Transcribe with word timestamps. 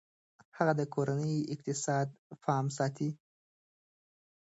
هغې 0.57 0.73
د 0.79 0.81
کورني 0.93 1.35
اقتصاد 1.53 2.07
پام 2.43 2.65
ساتي. 2.77 3.09